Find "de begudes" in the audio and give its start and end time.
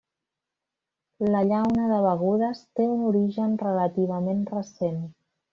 1.91-2.63